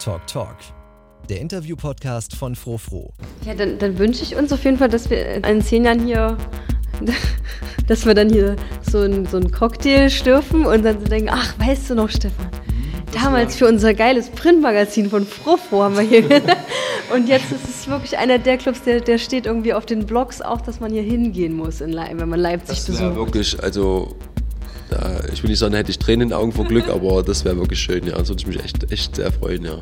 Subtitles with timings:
[0.00, 0.56] Talk Talk,
[1.28, 3.12] der Interview-Podcast von Frofro.
[3.44, 6.38] Ja, dann, dann wünsche ich uns auf jeden Fall, dass wir in zehn Jahren hier,
[7.86, 11.90] dass wir dann hier so ein, so Cocktail stürfen und dann so denken, ach, weißt
[11.90, 12.48] du noch, Stefan,
[13.12, 16.24] damals für unser geiles Printmagazin von Frofro haben wir hier.
[17.14, 20.40] und jetzt ist es wirklich einer der Clubs, der, der steht irgendwie auf den Blogs
[20.40, 23.02] auch, dass man hier hingehen muss, in wenn man Leipzig Das besucht.
[23.02, 24.16] wäre wirklich, also
[24.90, 27.22] da, ich will nicht sagen, da hätte ich Tränen in den Augen vor Glück, aber
[27.22, 28.16] das wäre wirklich schön, ja.
[28.16, 29.76] Das würde ich mich echt, echt sehr freuen, ja.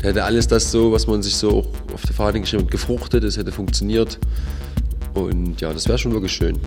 [0.00, 2.70] Da hätte alles das so, was man sich so auch auf die Fahne geschrieben hat,
[2.70, 4.18] gefruchtet, es hätte funktioniert.
[5.14, 6.58] Und ja, das wäre schon wirklich schön.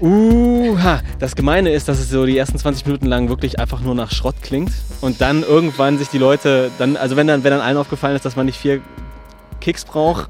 [0.00, 3.94] Uha, das Gemeine ist, dass es so die ersten 20 Minuten lang wirklich einfach nur
[3.94, 7.62] nach Schrott klingt und dann irgendwann sich die Leute, dann, also wenn dann, wenn dann
[7.62, 8.82] allen aufgefallen ist, dass man nicht vier
[9.60, 10.28] Kicks braucht,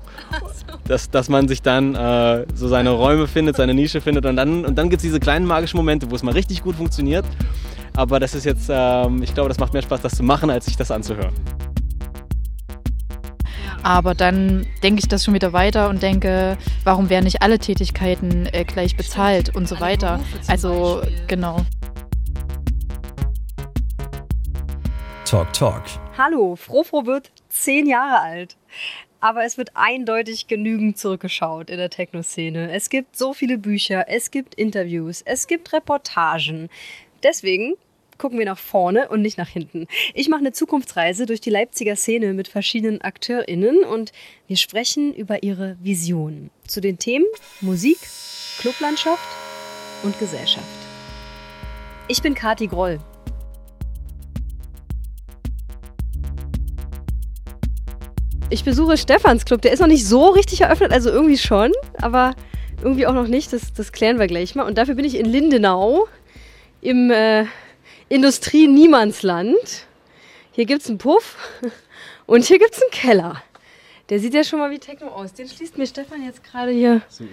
[0.89, 4.65] dass, dass man sich dann äh, so seine Räume findet, seine Nische findet und dann,
[4.65, 7.25] und dann gibt es diese kleinen magischen Momente, wo es mal richtig gut funktioniert.
[7.97, 10.67] Aber das ist jetzt, ähm, ich glaube, das macht mehr Spaß, das zu machen, als
[10.67, 11.33] sich das anzuhören.
[13.83, 18.47] Aber dann denke ich das schon wieder weiter und denke, warum werden nicht alle Tätigkeiten
[18.53, 20.21] äh, gleich bezahlt und so weiter.
[20.49, 21.65] Also genau.
[25.25, 25.83] Talk Talk,
[26.19, 28.57] Hallo, Frofro wird zehn Jahre alt.
[29.21, 32.71] Aber es wird eindeutig genügend zurückgeschaut in der Techno-Szene.
[32.73, 36.69] Es gibt so viele Bücher, es gibt Interviews, es gibt Reportagen.
[37.23, 37.75] Deswegen
[38.19, 39.87] gucken wir nach vorne und nicht nach hinten.
[40.15, 44.13] Ich mache eine Zukunftsreise durch die Leipziger Szene mit verschiedenen AkteurInnen und
[44.47, 47.27] wir sprechen über ihre Visionen zu den Themen
[47.61, 47.99] Musik,
[48.59, 49.29] Clublandschaft
[50.03, 50.67] und Gesellschaft.
[52.09, 53.01] Ich bin Kati Groll.
[58.49, 59.63] Ich besuche Stefans Club.
[59.63, 62.35] Der ist noch nicht so richtig eröffnet, also irgendwie schon, aber
[62.81, 63.53] irgendwie auch noch nicht.
[63.53, 64.63] Das, das klären wir gleich mal.
[64.63, 66.07] Und dafür bin ich in Lindenau
[66.81, 67.47] im äh,
[68.09, 69.87] Industrie-Niemandsland.
[70.53, 71.37] Hier gibt es einen Puff
[72.27, 73.43] und hier gibt es einen Keller.
[74.09, 75.33] Der sieht ja schon mal wie Techno aus.
[75.33, 77.25] Den schließt mir Stefan jetzt gerade hier So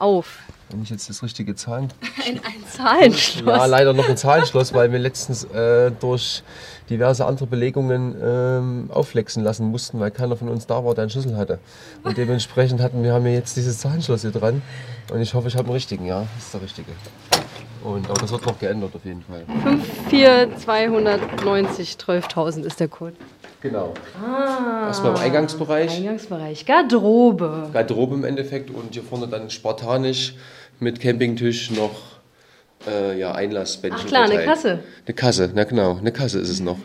[0.00, 0.40] auf.
[0.68, 1.92] Wenn ich jetzt das richtige Zahlen.
[2.26, 3.56] Ein, ein Zahlenschloss.
[3.56, 6.42] Ja, leider noch ein Zahlenschloss, weil wir letztens äh, durch
[6.90, 11.10] diverse andere Belegungen ähm, aufflexen lassen mussten, weil keiner von uns da war, der einen
[11.10, 11.60] Schlüssel hatte.
[12.02, 14.60] Und dementsprechend hatten wir haben wir jetzt dieses Zahlenschloss hier dran.
[15.12, 16.90] Und ich hoffe, ich habe einen richtigen, ja, das ist der richtige.
[17.84, 19.44] Und, aber das wird noch geändert auf jeden Fall.
[20.10, 23.14] 5290 12.000 ist der Code.
[23.60, 23.92] Genau.
[24.86, 25.96] Erstmal im Eingangsbereich.
[25.96, 26.64] Eingangsbereich.
[26.64, 27.70] Garderobe.
[27.72, 30.34] Garderobe im Endeffekt und hier vorne dann spartanisch
[30.78, 32.18] mit Campingtisch noch
[32.86, 34.04] äh, ja, Einlassbändchen.
[34.04, 34.48] Ach klar, eine verteilt.
[34.48, 34.78] Kasse.
[35.06, 36.78] Eine Kasse, na genau, eine Kasse ist es noch.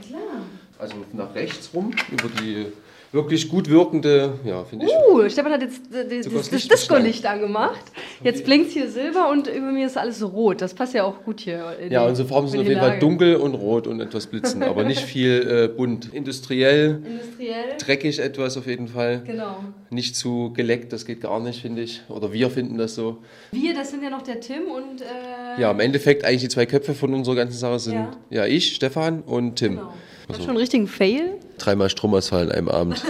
[0.79, 2.65] Also nach rechts rum, über die
[3.13, 4.91] wirklich gut wirkende, ja, finde ich.
[4.91, 7.83] Uh, Stefan hat jetzt äh, das, das, das das Licht Disco-Licht angemacht.
[8.23, 10.61] Jetzt blinkt hier Silber und über mir ist alles rot.
[10.61, 11.77] Das passt ja auch gut hier.
[11.89, 14.83] Ja, unsere Farben sind in auf jeden Fall dunkel und rot und etwas blitzen, aber
[14.83, 16.13] nicht viel äh, bunt.
[16.13, 17.77] Industriell, Industriell.
[17.77, 19.21] dreckig etwas auf jeden Fall.
[19.25, 19.57] Genau.
[19.91, 22.01] Nicht zu geleckt, das geht gar nicht, finde ich.
[22.09, 23.19] Oder wir finden das so.
[23.51, 25.01] Wir, das sind ja noch der Tim und.
[25.01, 28.11] Äh, Ja, im Endeffekt eigentlich die zwei Köpfe von unserer ganzen Sache sind Ja.
[28.31, 29.75] ja, ich, Stefan und Tim.
[29.75, 29.93] Genau.
[30.27, 31.37] Ich hab schon einen richtigen Fail.
[31.57, 33.03] Dreimal Stromausfall an einem Abend.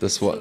[0.00, 0.38] Das war.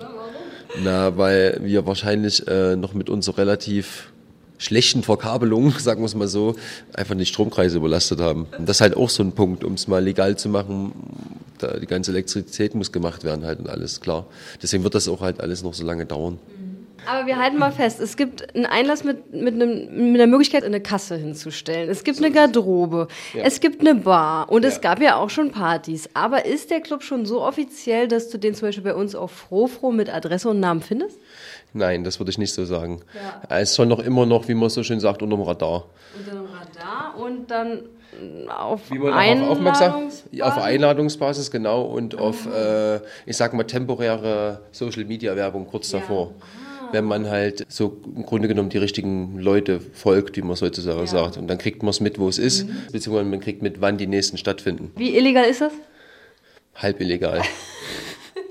[0.84, 4.12] Na, weil wir wahrscheinlich äh, noch mit unserer relativ
[4.57, 6.56] schlechten Verkabelung, sagen wir es mal so,
[6.94, 8.47] einfach die Stromkreise überlastet haben.
[8.57, 10.94] Und das ist halt auch so ein Punkt, um es mal legal zu machen.
[11.81, 14.25] Die ganze Elektrizität muss gemacht werden halt und alles, klar.
[14.63, 16.40] Deswegen wird das auch halt alles noch so lange dauern.
[17.07, 20.63] Aber wir halten mal fest, es gibt einen Einlass mit, mit, einem, mit einer Möglichkeit,
[20.63, 21.89] eine Kasse hinzustellen.
[21.89, 24.81] Es gibt eine Garderobe, es gibt eine Bar und es Ja.
[24.81, 26.09] gab ja auch schon Partys.
[26.13, 29.31] Aber ist der Club schon so offiziell, dass du den zum Beispiel bei uns auf
[29.31, 31.17] Frofro mit Adresse und Namen findest?
[31.73, 33.01] Nein, das würde ich nicht so sagen.
[33.50, 35.85] Es soll noch immer noch, wie man so schön sagt, unterm Radar.
[36.17, 37.79] Unter dem Radar und dann
[38.13, 40.23] äh, auf Wie man Einladungsbasis?
[40.41, 46.31] auf Einladungsbasis, genau, und auf, äh, ich sag mal, temporäre Social Media Werbung kurz davor.
[46.91, 51.07] Wenn man halt so im Grunde genommen die richtigen Leute folgt, wie man es heutzutage
[51.07, 51.38] sagt.
[51.38, 54.08] Und dann kriegt man es mit, wo es ist, beziehungsweise man kriegt mit, wann die
[54.08, 54.91] nächsten stattfinden.
[54.96, 55.73] Wie illegal ist das?
[56.76, 57.41] Halb illegal.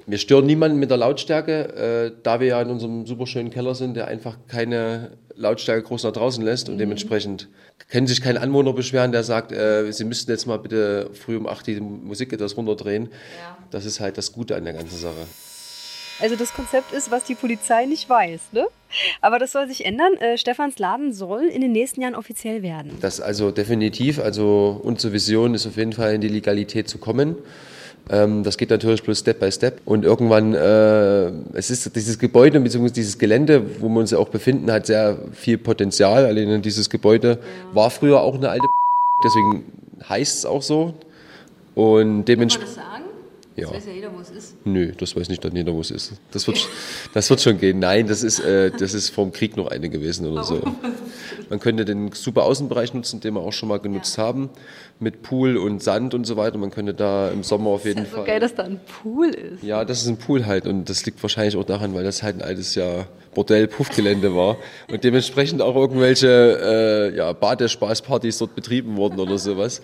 [0.06, 3.94] Wir stören niemanden mit der Lautstärke, äh, da wir ja in unserem superschönen Keller sind,
[3.94, 7.48] der einfach keine Lautstärke groß nach draußen lässt und dementsprechend
[7.88, 11.46] können sich kein Anwohner beschweren, der sagt, äh, sie müssten jetzt mal bitte früh um
[11.46, 13.08] 8 die Musik etwas runterdrehen.
[13.70, 15.26] Das ist halt das Gute an der ganzen Sache.
[16.20, 18.67] Also das Konzept ist, was die Polizei nicht weiß, ne?
[19.20, 20.14] Aber das soll sich ändern.
[20.14, 22.99] Äh, Stefans Laden soll in den nächsten Jahren offiziell werden.
[23.00, 27.37] Das also definitiv, also unsere Vision ist auf jeden Fall in die Legalität zu kommen.
[28.11, 29.81] Ähm, das geht natürlich bloß Step by Step.
[29.84, 32.90] Und irgendwann, äh, es ist dieses Gebäude bzw.
[32.90, 36.26] dieses Gelände, wo wir uns ja auch befinden, hat sehr viel Potenzial.
[36.26, 37.38] Allein dieses Gebäude
[37.73, 38.66] war früher auch eine alte
[39.23, 39.64] deswegen
[40.08, 40.94] heißt es auch so.
[41.75, 42.76] Und Kann dementsprechend.
[42.76, 43.09] man das sagen?
[43.60, 43.66] Ja.
[43.66, 44.56] Das weiß ja jeder, wo es ist.
[44.64, 46.12] Nö, das weiß nicht dann jeder, wo es ist.
[46.32, 46.68] Das wird,
[47.14, 47.78] das wird schon gehen.
[47.78, 50.60] Nein, das ist, äh, das ist vom Krieg noch eine gewesen oder so.
[51.48, 54.50] Man könnte den super Außenbereich nutzen, den wir auch schon mal genutzt haben,
[54.98, 56.58] mit Pool und Sand und so weiter.
[56.58, 58.24] Man könnte da im Sommer auf jeden So Fall.
[58.24, 59.62] geil, dass da ein Pool ist.
[59.62, 62.36] Ja, das ist ein Pool halt und das liegt wahrscheinlich auch daran, weil das halt
[62.36, 64.56] ein altes ja Bordell-Puffgelände war
[64.90, 69.82] und dementsprechend auch irgendwelche äh, ja, Badespaßpartys dort betrieben wurden oder sowas.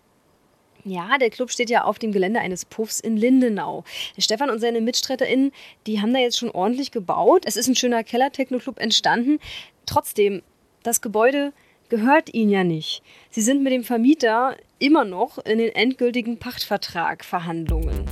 [0.89, 3.83] Ja, der Club steht ja auf dem Gelände eines Puffs in Lindenau.
[4.19, 5.51] Stefan und seine MitstreiterInnen,
[5.89, 7.43] die haben da jetzt schon ordentlich gebaut.
[7.45, 9.41] Es ist ein schöner Keller-Techno-Club entstanden.
[9.85, 10.43] Trotzdem,
[10.85, 11.53] das Gebäude
[11.89, 13.03] gehört ihnen ja nicht.
[13.31, 18.05] Sie sind mit dem Vermieter immer noch in den endgültigen Pachtvertrag-Verhandlungen.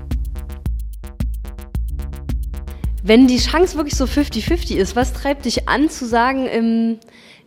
[3.04, 6.98] Wenn die Chance wirklich so 50-50 ist, was treibt dich an zu sagen, ähm,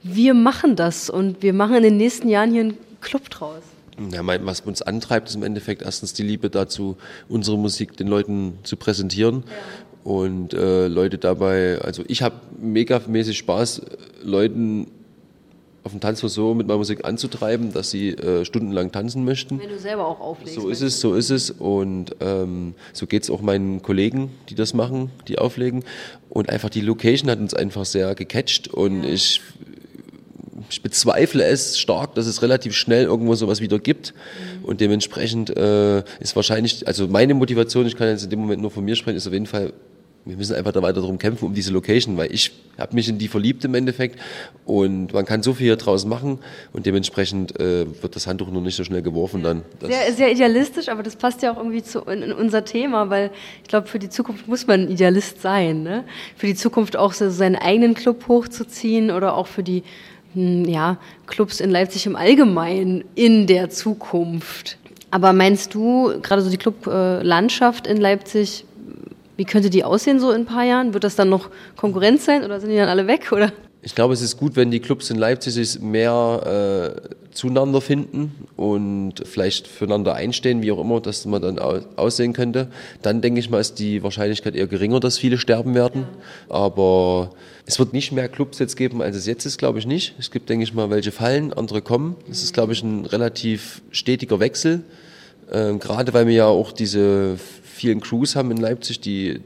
[0.03, 3.63] wir machen das und wir machen in den nächsten Jahren hier einen Club draus?
[4.11, 6.97] Ja, was uns antreibt, ist im Endeffekt erstens die Liebe dazu,
[7.29, 9.43] unsere Musik den Leuten zu präsentieren
[10.03, 13.81] und äh, Leute dabei, also ich habe megamäßig Spaß,
[14.23, 14.87] Leuten
[15.87, 19.59] auf dem Tanzfloor so mit meiner Musik anzutreiben, dass sie äh, stundenlang tanzen möchten.
[19.59, 20.55] Wenn du selber auch auflegst.
[20.55, 21.49] So ist es, so ist es.
[21.49, 25.83] Und ähm, so geht es auch meinen Kollegen, die das machen, die auflegen.
[26.29, 28.67] Und einfach die Location hat uns einfach sehr gecatcht.
[28.67, 29.41] Und ich,
[30.69, 34.13] ich bezweifle es stark, dass es relativ schnell irgendwo sowas wieder gibt.
[34.63, 38.71] Und dementsprechend äh, ist wahrscheinlich, also meine Motivation, ich kann jetzt in dem Moment nur
[38.71, 39.73] von mir sprechen, ist auf jeden Fall,
[40.25, 43.17] wir müssen einfach da weiter darum kämpfen, um diese Location, weil ich habe mich in
[43.17, 44.19] die verliebt im Endeffekt
[44.65, 46.39] und man kann so viel hier draus machen
[46.73, 49.63] und dementsprechend äh, wird das Handtuch nur nicht so schnell geworfen dann.
[49.79, 53.31] Sehr, sehr idealistisch, aber das passt ja auch irgendwie zu in, in unser Thema, weil
[53.63, 55.83] ich glaube, für die Zukunft muss man ein Idealist sein.
[55.83, 56.03] Ne?
[56.35, 59.83] Für die Zukunft auch so seinen eigenen Club hochzuziehen oder auch für die
[60.65, 64.77] ja, Clubs in Leipzig im Allgemeinen in der Zukunft.
[65.11, 68.65] Aber meinst du, gerade so die Clublandschaft in Leipzig,
[69.37, 70.93] wie könnte die aussehen so in ein paar Jahren?
[70.93, 73.31] Wird das dann noch Konkurrenz sein oder sind die dann alle weg?
[73.31, 73.51] Oder?
[73.87, 78.35] Ich glaube, es ist gut, wenn die Clubs in Leipzig sich mehr äh, zueinander finden
[78.57, 82.67] und vielleicht füreinander einstehen, wie auch immer das man dann au aussehen könnte.
[83.01, 86.03] Dann denke ich mal, ist die Wahrscheinlichkeit eher geringer, dass viele sterben werden.
[86.49, 87.29] Aber
[87.65, 90.15] es wird nicht mehr Clubs jetzt geben, als es jetzt ist, glaube ich nicht.
[90.19, 92.17] Es gibt, denke ich mal, welche fallen, andere kommen.
[92.29, 94.83] Es ist, glaube ich, ein relativ stetiger Wechsel.
[95.49, 99.39] Ähm, gerade weil wir ja auch diese vielen Crews haben in Leipzig, die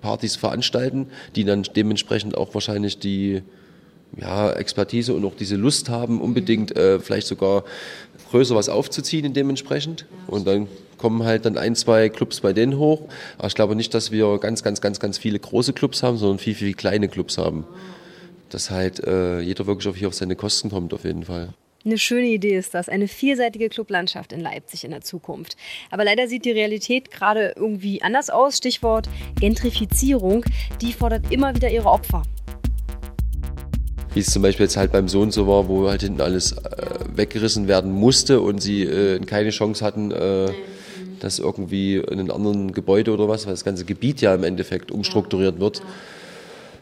[0.00, 1.06] Partys veranstalten,
[1.36, 3.42] die dann dementsprechend auch wahrscheinlich die
[4.16, 7.64] ja, Expertise und auch diese Lust haben, unbedingt äh, vielleicht sogar
[8.30, 10.06] größer was aufzuziehen in dementsprechend.
[10.26, 10.68] Und dann
[10.98, 13.02] kommen halt dann ein, zwei Clubs bei denen hoch.
[13.38, 16.38] Aber ich glaube nicht, dass wir ganz, ganz, ganz, ganz viele große Clubs haben, sondern
[16.38, 17.64] viel, viel kleine Clubs haben.
[18.50, 21.54] Dass halt äh, jeder wirklich auf hier auf seine Kosten kommt, auf jeden Fall.
[21.82, 25.56] Eine schöne Idee ist das, eine vielseitige Clublandschaft in Leipzig in der Zukunft.
[25.90, 28.58] Aber leider sieht die Realität gerade irgendwie anders aus.
[28.58, 29.08] Stichwort
[29.40, 30.44] Gentrifizierung,
[30.82, 32.22] die fordert immer wieder ihre Opfer.
[34.12, 36.56] Wie es zum Beispiel jetzt halt beim Sohn so war, wo halt hinten alles äh,
[37.14, 40.52] weggerissen werden musste und sie äh, keine Chance hatten, äh,
[41.20, 44.90] das irgendwie in einem anderen Gebäude oder was, weil das ganze Gebiet ja im Endeffekt
[44.90, 45.80] umstrukturiert wird.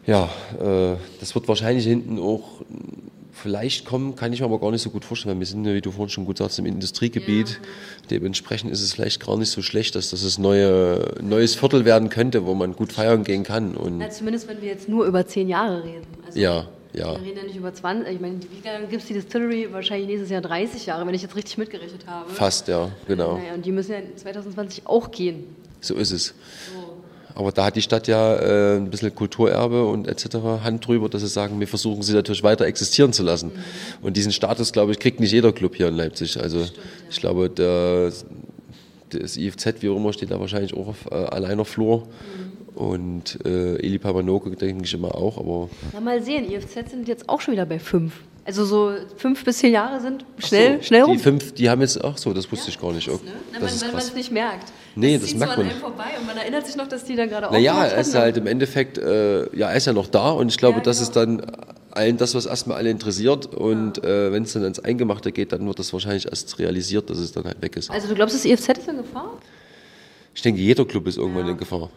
[0.09, 0.29] Ja,
[0.59, 2.63] äh, das wird wahrscheinlich hinten auch
[3.39, 5.75] vielleicht kommen, kann ich mir aber gar nicht so gut vorstellen, weil wir sind ja,
[5.75, 7.61] wie du vorhin schon gut sagst, im Industriegebiet.
[8.11, 12.09] Dementsprechend ist es vielleicht gar nicht so schlecht, dass das ein neue, neues Viertel werden
[12.09, 13.77] könnte, wo man gut feiern gehen kann.
[13.77, 16.07] Und Na, zumindest wenn wir jetzt nur über zehn Jahre reden.
[16.27, 17.13] Also ja, ja.
[17.13, 19.69] Wir reden ja nicht über 20, ich meine, wie lange gibt es die Distillery?
[19.71, 22.31] Wahrscheinlich nächstes Jahr 30 Jahre, wenn ich jetzt richtig mitgerechnet habe.
[22.31, 23.39] Fast, ja, genau.
[23.39, 25.45] Naja, und die müssen ja 2020 auch gehen.
[25.81, 26.35] So ist es.
[27.39, 30.39] Aber da hat die Stadt ja äh, ein bisschen Kulturerbe und etc.
[30.65, 33.53] Hand drüber, dass sie sagen, wir versuchen sie natürlich weiter existieren zu lassen.
[34.03, 36.41] Und diesen Status, glaube ich, kriegt nicht jeder Club hier in Leipzig.
[36.41, 36.67] Also
[37.09, 38.13] ich glaube, der,
[39.11, 42.09] das IFZ, wie auch immer, steht da wahrscheinlich auch auf äh, alleiner Flur.
[42.75, 47.29] Und äh, Eli Pamanoke denke ich immer auch, aber Na, mal sehen, IFZ sind jetzt
[47.29, 48.15] auch schon wieder bei fünf.
[48.45, 51.13] Also so fünf bis zehn Jahre sind schnell, so, schnell rum.
[51.13, 53.09] Die fünf, die haben jetzt, ach so, das wusste ich gar nicht.
[53.09, 53.25] Okay.
[53.27, 53.33] Ne?
[53.53, 54.09] Na, Das man, ist wenn man krass.
[54.09, 54.73] es nicht merkt.
[54.97, 55.81] Nee, das das merkt so an man einem nicht.
[55.81, 58.37] vorbei und man erinnert sich noch, dass die dann gerade Naja, aufgemacht er ist halt
[58.37, 61.09] im Endeffekt, äh, ja, er ist ja noch da und ich glaube, Ja, das genau.
[61.09, 61.43] ist dann
[61.93, 65.67] allen das, was erstmal alle interessiert und äh, wenn es dann ins Eingemachte geht, dann
[65.67, 67.91] wird das wahrscheinlich erst realisiert, dass es dann halt weg ist.
[67.91, 69.33] Also du glaubst, das IFZ ist in Gefahr?
[70.35, 71.91] Ich denke, jeder Club ist irgendwann in Gefahr.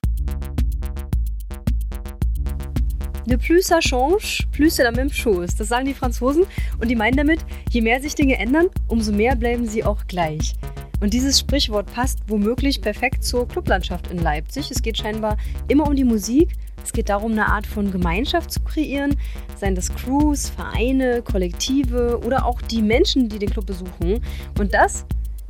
[3.28, 5.56] Ne plus ça change, plus c'est la même chose.
[5.58, 6.44] Das sagen die Franzosen
[6.80, 10.56] und die meinen damit, je mehr sich Dinge ändern, umso mehr bleiben sie auch gleich.
[11.02, 14.72] Und dieses Sprichwort passt womöglich perfekt zur Clublandschaft in Leipzig.
[14.72, 15.36] Es geht scheinbar
[15.68, 16.54] immer um die Musik.
[16.84, 19.16] Es geht darum, eine Art von Gemeinschaft zu kreieren,
[19.56, 24.24] seien das Crews, Vereine, Kollektive oder auch die Menschen, die den Club besuchen.
[24.58, 25.06] Und das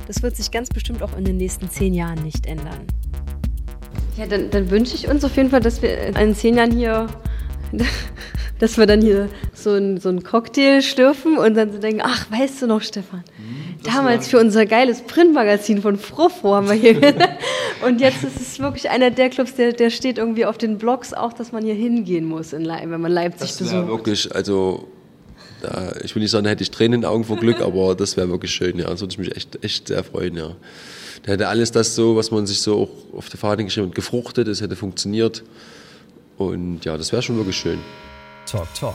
[0.08, 2.86] Das wird sich ganz bestimmt auch in den nächsten zehn Jahren nicht ändern.
[4.16, 7.06] Ja, dann, dann wünsche ich uns auf jeden Fall, dass wir in zehn Jahren hier,
[8.58, 12.30] dass wir dann hier so einen so einen Cocktail schlürfen und dann so denken, ach,
[12.30, 13.24] weißt du noch, Stefan,
[13.82, 16.96] damals für unser geiles Printmagazin von Frofro haben wir hier.
[17.86, 21.12] und jetzt ist es wirklich einer der Clubs, der, der steht irgendwie auf den Blogs
[21.12, 23.98] auch, dass man hier hingehen muss, in Leip, wenn man Leipzig Das wäre besucht.
[23.98, 24.88] wirklich, also
[26.02, 28.16] ich will nicht sagen, da hätte ich Tränen in den Augen vor Glück, aber das
[28.16, 28.88] wäre wirklich schön, ja.
[28.88, 30.56] Das würde ich mich echt, echt sehr freuen, ja.
[31.24, 33.94] Da hätte alles das so, was man sich so auch auf die Fahne geschrieben hat,
[33.94, 35.44] gefruchtet, es hätte funktioniert.
[36.48, 37.78] Und ja, das wäre schon wirklich schön.
[38.46, 38.94] Talk Talk.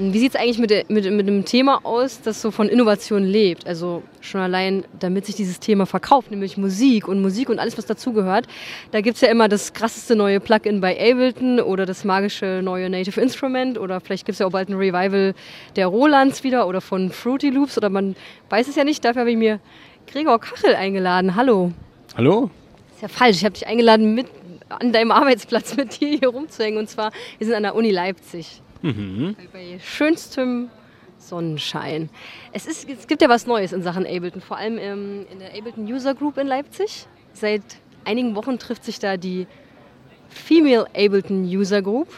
[0.00, 3.66] Wie sieht es eigentlich mit, mit, mit dem Thema aus, das so von Innovation lebt?
[3.66, 7.86] Also schon allein, damit sich dieses Thema verkauft, nämlich Musik und Musik und alles, was
[7.86, 8.46] dazugehört.
[8.92, 12.88] Da gibt es ja immer das krasseste neue Plugin bei Ableton oder das magische neue
[12.88, 15.34] Native Instrument oder vielleicht gibt es ja auch bald ein Revival
[15.74, 18.14] der Rolands wieder oder von Fruity Loops oder man
[18.50, 19.04] weiß es ja nicht.
[19.04, 19.58] Dafür habe ich mir
[20.06, 21.34] Gregor Kachel eingeladen.
[21.34, 21.72] Hallo.
[22.16, 22.50] Hallo?
[22.98, 23.36] Ist ja falsch.
[23.36, 24.26] Ich habe dich eingeladen, mit
[24.68, 26.80] an deinem Arbeitsplatz mit dir hier rumzuhängen.
[26.80, 28.60] Und zwar, wir sind an der Uni Leipzig.
[28.82, 29.36] Mhm.
[29.52, 30.68] Bei schönstem
[31.16, 32.10] Sonnenschein.
[32.52, 35.56] Es, ist, es gibt ja was Neues in Sachen Ableton, vor allem ähm, in der
[35.56, 37.06] Ableton User Group in Leipzig.
[37.34, 37.62] Seit
[38.04, 39.46] einigen Wochen trifft sich da die
[40.28, 42.08] Female Ableton User Group.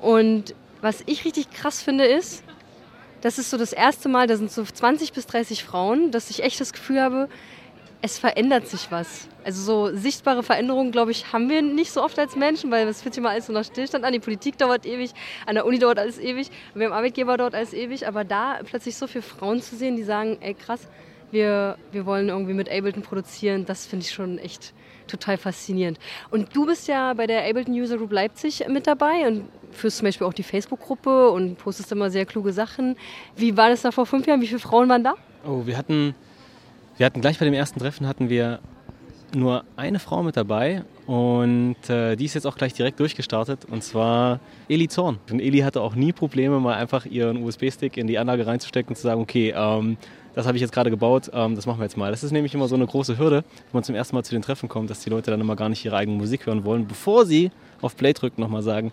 [0.00, 2.44] Und was ich richtig krass finde, ist,
[3.22, 6.44] das ist so das erste Mal, da sind so 20 bis 30 Frauen, dass ich
[6.44, 7.28] echt das Gefühl habe,
[8.02, 9.28] es verändert sich was.
[9.44, 13.00] Also so sichtbare Veränderungen, glaube ich, haben wir nicht so oft als Menschen, weil es
[13.00, 14.12] fühlt sich immer alles so nach Stillstand an.
[14.12, 15.12] Die Politik dauert ewig,
[15.46, 18.06] an der Uni dauert alles ewig, beim Arbeitgeber dauert alles ewig.
[18.06, 20.88] Aber da plötzlich so viele Frauen zu sehen, die sagen, ey krass,
[21.30, 24.74] wir, wir wollen irgendwie mit Ableton produzieren, das finde ich schon echt
[25.06, 25.98] total faszinierend.
[26.30, 30.06] Und du bist ja bei der Ableton User Group Leipzig mit dabei und führst zum
[30.06, 32.96] Beispiel auch die Facebook-Gruppe und postest immer sehr kluge Sachen.
[33.36, 34.40] Wie war das da vor fünf Jahren?
[34.40, 35.14] Wie viele Frauen waren da?
[35.46, 36.14] Oh, wir hatten,
[37.02, 38.60] wir hatten gleich bei dem ersten Treffen hatten wir
[39.34, 43.82] nur eine Frau mit dabei und äh, die ist jetzt auch gleich direkt durchgestartet und
[43.82, 45.18] zwar Eli Zorn.
[45.28, 48.94] Und Eli hatte auch nie Probleme, mal einfach ihren USB-Stick in die Anlage reinzustecken und
[48.94, 49.96] zu sagen, okay, ähm,
[50.36, 52.12] das habe ich jetzt gerade gebaut, ähm, das machen wir jetzt mal.
[52.12, 54.42] Das ist nämlich immer so eine große Hürde, wenn man zum ersten Mal zu den
[54.42, 57.26] Treffen kommt, dass die Leute dann immer gar nicht ihre eigene Musik hören wollen, bevor
[57.26, 58.92] sie auf Play drücken nochmal sagen,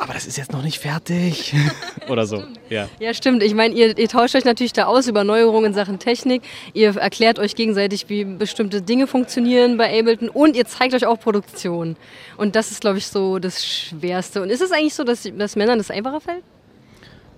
[0.00, 1.54] aber das ist jetzt noch nicht fertig.
[2.08, 2.88] Oder so, ja.
[2.98, 3.42] Ja, stimmt.
[3.42, 6.42] Ich meine, ihr, ihr tauscht euch natürlich da aus über Neuerungen in Sachen Technik.
[6.72, 11.20] Ihr erklärt euch gegenseitig, wie bestimmte Dinge funktionieren bei Ableton und ihr zeigt euch auch
[11.20, 11.96] Produktion.
[12.38, 14.40] Und das ist, glaube ich, so das Schwerste.
[14.40, 16.44] Und ist es eigentlich so, dass, dass Männern das einfacher fällt?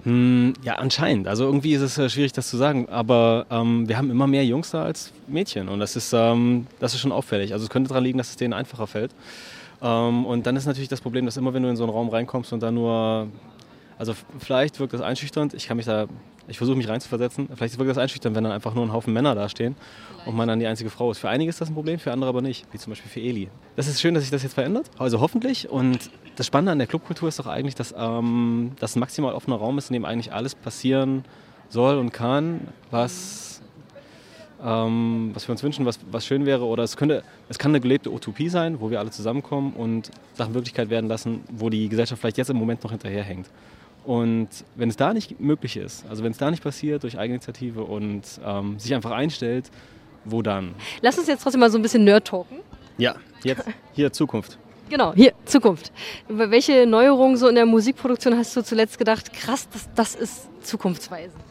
[0.04, 1.26] Hm, ja, anscheinend.
[1.26, 2.88] Also irgendwie ist es äh, schwierig, das zu sagen.
[2.88, 5.68] Aber ähm, wir haben immer mehr Jungs da als Mädchen.
[5.68, 7.52] Und das ist, ähm, das ist schon auffällig.
[7.52, 9.10] Also es könnte daran liegen, dass es denen einfacher fällt.
[9.82, 12.08] Ähm, und dann ist natürlich das Problem, dass immer, wenn du in so einen Raum
[12.08, 13.28] reinkommst und da nur.
[13.98, 15.54] Also vielleicht wirkt das einschüchternd.
[15.54, 16.06] Ich kann mich da.
[16.48, 17.48] Ich versuche mich reinzuversetzen.
[17.54, 19.76] Vielleicht wirkt das einschüchternd, wenn dann einfach nur ein Haufen Männer da stehen
[20.26, 21.18] und man dann die einzige Frau ist.
[21.18, 22.66] Für einige ist das ein Problem, für andere aber nicht.
[22.72, 23.48] Wie zum Beispiel für Eli.
[23.76, 24.90] Das ist schön, dass sich das jetzt verändert.
[24.98, 25.70] Also hoffentlich.
[25.70, 29.56] Und das Spannende an der Clubkultur ist doch eigentlich, dass ähm, das ein maximal offener
[29.56, 31.24] Raum ist, in dem eigentlich alles passieren
[31.68, 33.61] soll und kann, was,
[34.64, 36.64] ähm, was wir uns wünschen, was, was schön wäre.
[36.64, 40.54] Oder es, könnte, es kann eine gelebte Utopie sein, wo wir alle zusammenkommen und Sachen
[40.54, 43.48] Wirklichkeit werden lassen, wo die Gesellschaft vielleicht jetzt im Moment noch hinterherhängt.
[44.04, 47.82] Und wenn es da nicht möglich ist, also wenn es da nicht passiert durch Eigeninitiative
[47.82, 49.70] und ähm, sich einfach einstellt,
[50.24, 50.74] wo dann?
[51.00, 52.58] Lass uns jetzt trotzdem mal so ein bisschen Nerd talken.
[52.98, 53.14] Ja,
[53.44, 54.58] jetzt, hier Zukunft.
[54.90, 55.92] Genau, hier, Zukunft.
[56.28, 60.48] Über welche Neuerungen so in der Musikproduktion hast du zuletzt gedacht, krass, das, das ist
[60.62, 61.42] zukunftsweisend?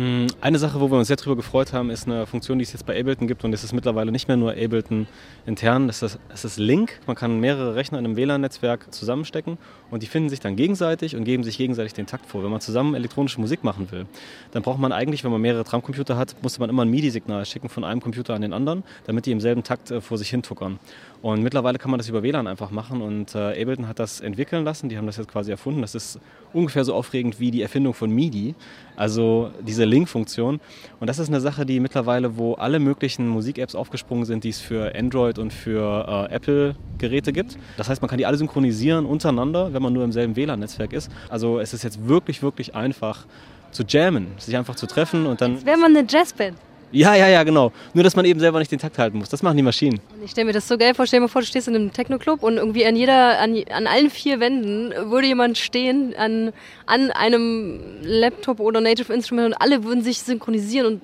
[0.00, 2.72] Mm, Eine Sache, wo wir uns sehr drüber gefreut haben, ist eine Funktion, die es
[2.72, 5.06] jetzt bei Ableton gibt und es ist mittlerweile nicht mehr nur Ableton
[5.44, 6.98] intern, das ist, das ist Link.
[7.06, 9.58] Man kann mehrere Rechner in einem WLAN-Netzwerk zusammenstecken
[9.90, 12.42] und die finden sich dann gegenseitig und geben sich gegenseitig den Takt vor.
[12.42, 14.06] Wenn man zusammen elektronische Musik machen will,
[14.52, 17.68] dann braucht man eigentlich, wenn man mehrere Drumcomputer hat, musste man immer ein MIDI-Signal schicken
[17.68, 20.42] von einem Computer an den anderen, damit die im selben Takt äh, vor sich hin
[20.42, 20.78] tuckern.
[21.22, 24.64] Und mittlerweile kann man das über WLAN einfach machen und äh, Ableton hat das entwickeln
[24.64, 25.82] lassen, die haben das jetzt quasi erfunden.
[25.82, 26.18] Das ist
[26.54, 28.54] ungefähr so aufregend wie die Erfindung von MIDI,
[28.96, 30.60] also diese Link-Funktion.
[30.98, 34.60] Und das ist eine Sache, die mittlerweile, wo alle möglichen Musik-Apps aufgesprungen sind, die es
[34.60, 37.58] für Android und für äh, Apple-Geräte gibt.
[37.76, 41.10] Das heißt, man kann die alle synchronisieren untereinander, wenn man nur im selben WLAN-Netzwerk ist.
[41.28, 43.26] Also es ist jetzt wirklich, wirklich einfach
[43.72, 45.64] zu jammen, sich einfach zu treffen und dann...
[45.66, 46.56] Wäre man eine Jazzband?
[46.92, 47.72] Ja, ja, ja, genau.
[47.94, 49.28] Nur, dass man eben selber nicht den Takt halten muss.
[49.28, 50.00] Das machen die Maschinen.
[50.16, 51.06] Und Ich stelle mir das so geil vor.
[51.06, 53.86] Stell dir mal vor, du stehst in einem Techno-Club und irgendwie an jeder, an, an
[53.86, 56.52] allen vier Wänden würde jemand stehen an,
[56.86, 61.02] an einem Laptop oder Native Instrument und alle würden sich synchronisieren und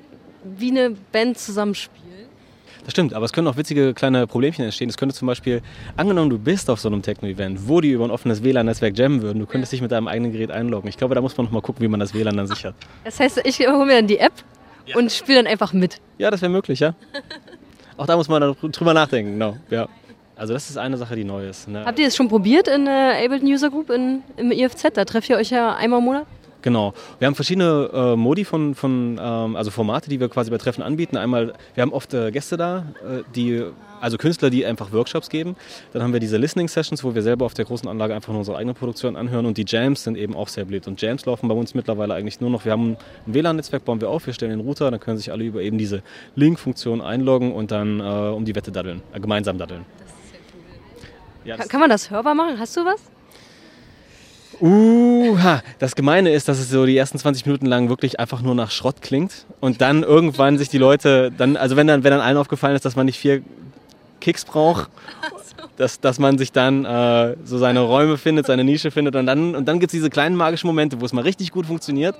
[0.58, 2.06] wie eine Band zusammenspielen.
[2.84, 4.88] Das stimmt, aber es können auch witzige kleine Problemchen entstehen.
[4.88, 5.60] Es könnte zum Beispiel,
[5.96, 9.40] angenommen, du bist auf so einem Techno-Event, wo die über ein offenes WLAN-Netzwerk jammen würden,
[9.40, 10.88] du könntest dich mit deinem eigenen Gerät einloggen.
[10.88, 12.76] Ich glaube, da muss man noch mal gucken, wie man das WLAN dann sichert.
[13.02, 14.32] Das heißt, ich hole mir dann die App
[14.94, 16.00] und spiele dann einfach mit.
[16.18, 16.94] Ja, das wäre möglich, ja.
[17.96, 19.56] Auch da muss man dann drüber nachdenken, genau.
[19.70, 19.88] Ja.
[20.36, 21.66] Also das ist eine Sache, die neu ist.
[21.66, 21.84] Ne?
[21.86, 24.88] Habt ihr das schon probiert in der Ableton User Group in, im IFZ?
[24.92, 26.26] Da trefft ihr euch ja einmal im Monat?
[26.66, 26.94] Genau.
[27.20, 30.82] Wir haben verschiedene äh, Modi von, von ähm, also Formate, die wir quasi bei Treffen
[30.82, 31.16] anbieten.
[31.16, 33.62] Einmal, wir haben oft äh, Gäste da, äh, die,
[34.00, 35.54] also Künstler, die einfach Workshops geben.
[35.92, 38.40] Dann haben wir diese Listening Sessions, wo wir selber auf der großen Anlage einfach nur
[38.40, 39.46] unsere eigene Produktion anhören.
[39.46, 40.88] Und die Jams sind eben auch sehr beliebt.
[40.88, 42.96] Und Jams laufen bei uns mittlerweile eigentlich nur noch, wir haben
[43.28, 45.78] ein WLAN-Netzwerk, bauen wir auf, wir stellen den Router, dann können sich alle über eben
[45.78, 46.02] diese
[46.34, 49.86] Link-Funktion einloggen und dann äh, um die Wette daddeln, äh, gemeinsam daddeln.
[51.44, 52.58] Ja, kann, kann man das hörbar machen?
[52.58, 53.00] Hast du was?
[54.60, 55.36] Uh,
[55.78, 58.70] das Gemeine ist, dass es so die ersten 20 Minuten lang wirklich einfach nur nach
[58.70, 62.36] Schrott klingt und dann irgendwann sich die Leute, dann, also wenn dann, wenn dann allen
[62.36, 63.42] aufgefallen ist, dass man nicht vier
[64.20, 64.88] Kicks braucht,
[65.76, 69.54] dass, dass man sich dann äh, so seine Räume findet, seine Nische findet und dann,
[69.54, 72.16] und dann gibt es diese kleinen magischen Momente, wo es mal richtig gut funktioniert.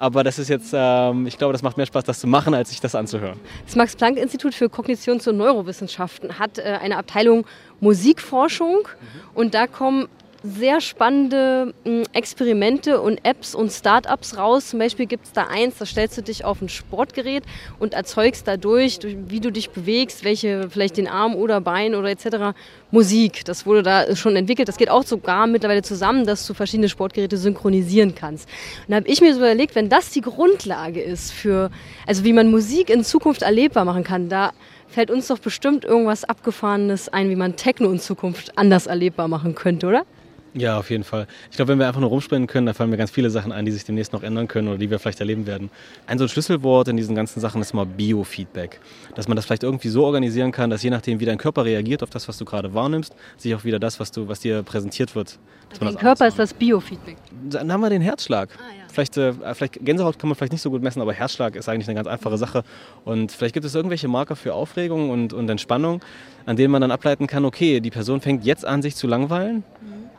[0.00, 2.70] Aber das ist jetzt, ähm, ich glaube, das macht mehr Spaß, das zu machen, als
[2.70, 3.38] sich das anzuhören.
[3.66, 7.44] Das Max-Planck-Institut für Kognitions- und Neurowissenschaften hat äh, eine Abteilung
[7.80, 8.88] Musikforschung
[9.34, 10.08] und da kommen
[10.42, 14.70] sehr spannende mh, Experimente und Apps und Startups raus.
[14.70, 17.44] Zum Beispiel gibt es da eins, da stellst du dich auf ein Sportgerät
[17.78, 22.08] und erzeugst dadurch, durch, wie du dich bewegst, welche vielleicht den Arm oder Bein oder
[22.08, 22.56] etc.
[22.90, 23.44] Musik.
[23.44, 24.68] Das wurde da schon entwickelt.
[24.68, 28.48] Das geht auch sogar mittlerweile zusammen, dass du verschiedene Sportgeräte synchronisieren kannst.
[28.86, 31.70] Und da habe ich mir so überlegt, wenn das die Grundlage ist für,
[32.06, 34.52] also wie man Musik in Zukunft erlebbar machen kann, da
[34.88, 39.54] fällt uns doch bestimmt irgendwas Abgefahrenes ein, wie man Techno in Zukunft anders erlebbar machen
[39.54, 40.04] könnte, oder?
[40.52, 41.28] Ja, auf jeden Fall.
[41.50, 43.64] Ich glaube, wenn wir einfach nur rumspringen können, dann fallen mir ganz viele Sachen ein,
[43.64, 45.70] die sich demnächst noch ändern können oder die wir vielleicht erleben werden.
[46.08, 48.80] Ein so ein Schlüsselwort in diesen ganzen Sachen ist immer Biofeedback.
[49.14, 52.02] Dass man das vielleicht irgendwie so organisieren kann, dass je nachdem, wie dein Körper reagiert
[52.02, 55.14] auf das, was du gerade wahrnimmst, sich auch wieder das, was, du, was dir präsentiert
[55.14, 55.38] wird.
[55.78, 57.16] Dein Körper ist das Biofeedback.
[57.48, 58.48] Dann haben wir den Herzschlag.
[58.58, 58.84] Ah, ja.
[58.92, 61.86] Vielleicht, äh, vielleicht Gänsehaut kann man vielleicht nicht so gut messen, aber Herzschlag ist eigentlich
[61.86, 62.64] eine ganz einfache Sache.
[63.04, 66.00] Und vielleicht gibt es irgendwelche Marker für Aufregung und, und Entspannung,
[66.44, 69.62] an denen man dann ableiten kann, okay, die Person fängt jetzt an, sich zu langweilen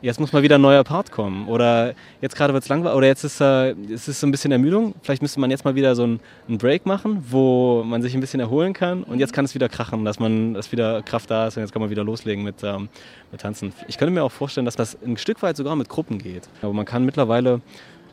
[0.02, 1.48] jetzt muss mal wieder ein neuer Part kommen.
[1.48, 4.52] Oder jetzt gerade wird es langweilig, oder jetzt ist äh, es ist so ein bisschen
[4.52, 4.94] Ermüdung.
[5.02, 8.20] Vielleicht müsste man jetzt mal wieder so einen, einen Break machen, wo man sich ein
[8.20, 9.04] bisschen erholen kann.
[9.04, 11.72] Und jetzt kann es wieder krachen, dass man, dass wieder Kraft da ist und jetzt
[11.72, 12.88] kann man wieder loslegen mit, ähm,
[13.30, 13.72] mit Tanzen.
[13.88, 16.48] Ich könnte mir auch vorstellen, dass das ein Stück weit sogar mit Gruppen geht.
[16.60, 17.60] Aber man kann mittlerweile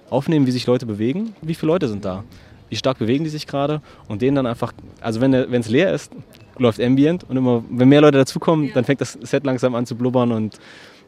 [0.10, 1.36] aufnehmen, wie sich Leute bewegen.
[1.42, 2.24] Wie viele Leute sind da?
[2.70, 3.82] Wie stark bewegen die sich gerade?
[4.08, 6.12] Und denen dann einfach, also wenn es leer ist,
[6.60, 9.96] läuft Ambient und immer, wenn mehr Leute dazukommen, dann fängt das Set langsam an zu
[9.96, 10.60] blubbern und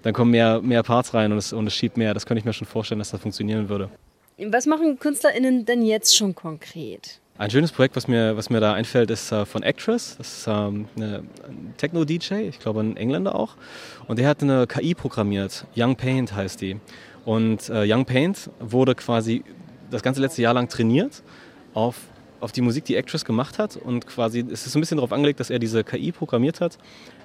[0.03, 2.13] dann kommen mehr, mehr Parts rein und es, und es schiebt mehr.
[2.13, 3.89] Das könnte ich mir schon vorstellen, dass das funktionieren würde.
[4.37, 7.19] Was machen KünstlerInnen denn jetzt schon konkret?
[7.37, 10.15] Ein schönes Projekt, was mir, was mir da einfällt, ist äh, von Actress.
[10.17, 11.23] Das ist ähm, eine
[11.77, 13.55] Techno-DJ, ich glaube ein Engländer auch.
[14.07, 15.65] Und der hat eine KI programmiert.
[15.75, 16.79] Young Paint heißt die.
[17.25, 19.43] Und äh, Young Paint wurde quasi
[19.89, 21.23] das ganze letzte Jahr lang trainiert
[21.73, 21.95] auf
[22.41, 23.77] auf die Musik, die Actress gemacht hat.
[23.77, 26.77] Und quasi es ist so ein bisschen darauf angelegt, dass er diese KI programmiert hat,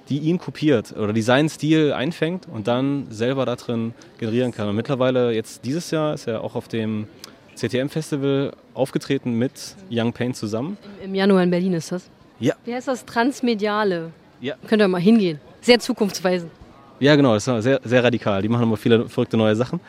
[0.09, 4.69] die ihn kopiert oder die seinen Stil einfängt und dann selber da drin generieren kann.
[4.69, 7.07] Und mittlerweile, jetzt dieses Jahr, ist er auch auf dem
[7.55, 10.77] CTM-Festival aufgetreten mit Young Pain zusammen.
[11.03, 12.09] Im Januar in Berlin ist das?
[12.39, 12.53] Ja.
[12.65, 13.05] Wie heißt das?
[13.05, 14.11] Transmediale.
[14.39, 14.55] Ja.
[14.67, 15.39] Könnt ihr mal hingehen.
[15.61, 16.51] Sehr zukunftsweisend.
[16.99, 18.41] Ja, genau, das ist sehr, sehr radikal.
[18.41, 19.79] Die machen immer viele verrückte neue Sachen.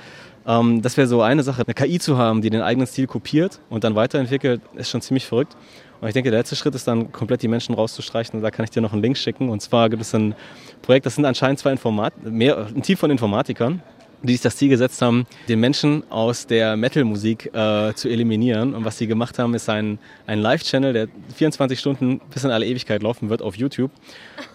[0.48, 1.62] Ähm, das wäre so eine Sache.
[1.64, 5.26] Eine KI zu haben, die den eigenen Stil kopiert und dann weiterentwickelt, ist schon ziemlich
[5.26, 5.54] verrückt.
[6.00, 8.36] Und ich denke, der letzte Schritt ist dann, komplett die Menschen rauszustreichen.
[8.36, 9.50] Und da kann ich dir noch einen Link schicken.
[9.50, 10.34] Und zwar gibt es ein
[10.80, 13.82] Projekt, das sind anscheinend zwei Informat mehr, ein Team von Informatikern,
[14.22, 18.74] die sich das Ziel gesetzt haben, den Menschen aus der Metal-Musik äh, zu eliminieren.
[18.74, 22.64] Und was sie gemacht haben, ist ein, ein Live-Channel, der 24 Stunden bis in alle
[22.64, 23.90] Ewigkeit laufen wird auf YouTube.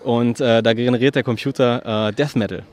[0.03, 2.63] Und äh, da generiert der Computer äh, Death Metal.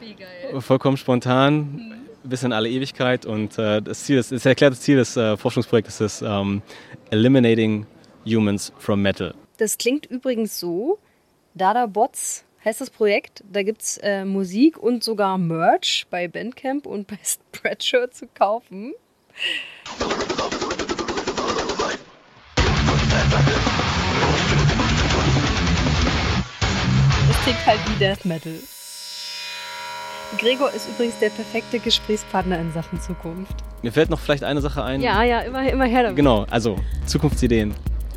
[0.00, 0.60] Wie geil.
[0.60, 1.93] Vollkommen spontan
[2.24, 3.26] bis in alle Ewigkeit.
[3.26, 6.62] Und äh, das Ziel ist, das erklärte Ziel des äh, Forschungsprojektes ist ähm,
[7.10, 7.86] Eliminating
[8.26, 9.34] Humans from Metal.
[9.58, 10.98] Das klingt übrigens so,
[11.54, 13.44] Dada Bots heißt das Projekt.
[13.50, 18.94] Da gibt es äh, Musik und sogar Merch bei Bandcamp und bei Spreadshirt zu kaufen.
[27.30, 28.58] Es klingt halt wie Death Metal.
[30.38, 33.54] Gregor ist übrigens der perfekte Gesprächspartner in Sachen Zukunft.
[33.82, 35.00] Mir fällt noch vielleicht eine Sache ein.
[35.00, 36.16] Ja, ja, immer, immer her damit.
[36.16, 37.74] Genau, also Zukunftsideen.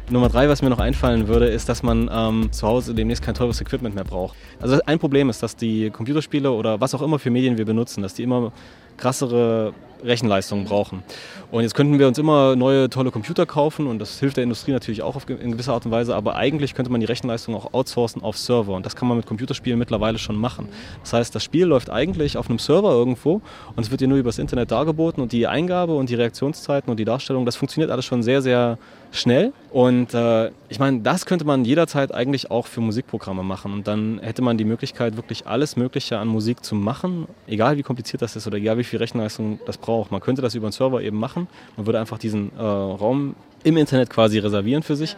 [0.09, 3.35] Nummer drei, was mir noch einfallen würde, ist, dass man ähm, zu Hause demnächst kein
[3.35, 4.37] teures Equipment mehr braucht.
[4.61, 8.01] Also ein Problem ist, dass die Computerspiele oder was auch immer für Medien wir benutzen,
[8.01, 8.53] dass die immer
[8.97, 11.03] krassere Rechenleistungen brauchen.
[11.49, 14.71] Und jetzt könnten wir uns immer neue tolle Computer kaufen und das hilft der Industrie
[14.71, 18.21] natürlich auch in gewisser Art und Weise, aber eigentlich könnte man die Rechenleistung auch outsourcen
[18.21, 20.67] auf Server und das kann man mit Computerspielen mittlerweile schon machen.
[21.01, 23.41] Das heißt, das Spiel läuft eigentlich auf einem Server irgendwo
[23.75, 26.97] und es wird dir nur übers Internet dargeboten und die Eingabe und die Reaktionszeiten und
[26.99, 28.77] die Darstellung, das funktioniert alles schon sehr, sehr
[29.11, 29.53] schnell.
[29.71, 33.73] Und äh, ich meine, das könnte man jederzeit eigentlich auch für Musikprogramme machen.
[33.73, 37.83] Und dann hätte man die Möglichkeit, wirklich alles Mögliche an Musik zu machen, egal wie
[37.83, 40.11] kompliziert das ist oder egal wie viel Rechenleistung das braucht.
[40.11, 41.47] Man könnte das über einen Server eben machen.
[41.75, 45.15] Man würde einfach diesen äh, Raum im Internet quasi reservieren für sich.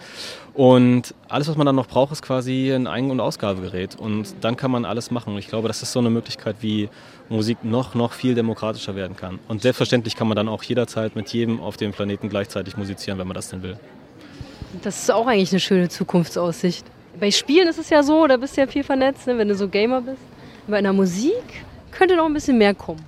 [0.53, 3.95] Und alles, was man dann noch braucht, ist quasi ein Ein- und Ausgabegerät.
[3.95, 5.33] Und dann kann man alles machen.
[5.33, 6.89] Und ich glaube, das ist so eine Möglichkeit, wie
[7.29, 9.39] Musik noch, noch viel demokratischer werden kann.
[9.47, 13.27] Und selbstverständlich kann man dann auch jederzeit mit jedem auf dem Planeten gleichzeitig musizieren, wenn
[13.27, 13.77] man das denn will.
[14.81, 16.85] Das ist auch eigentlich eine schöne Zukunftsaussicht.
[17.19, 19.55] Bei Spielen ist es ja so, da bist du ja viel vernetzt, ne, wenn du
[19.55, 20.21] so Gamer bist.
[20.67, 23.03] Bei einer Musik könnte noch ein bisschen mehr kommen.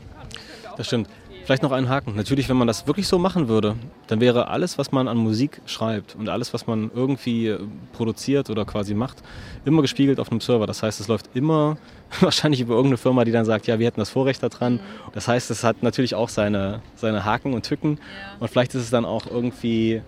[0.77, 1.07] Das stimmt.
[1.43, 2.15] Vielleicht noch einen Haken.
[2.15, 3.75] Natürlich, wenn man das wirklich so machen würde,
[4.07, 7.59] dann wäre alles, was man an Musik schreibt und alles, was man irgendwie äh,
[7.93, 9.23] produziert oder quasi macht,
[9.65, 10.67] immer gespiegelt auf einem Server.
[10.67, 11.77] Das heißt, es läuft immer
[12.19, 14.79] wahrscheinlich über irgendeine Firma, die dann sagt, ja, wir hätten das Vorrecht daran.
[15.13, 17.99] Das heißt, es hat natürlich auch seine, seine Haken und Tücken.
[18.39, 20.01] Und vielleicht ist es dann auch irgendwie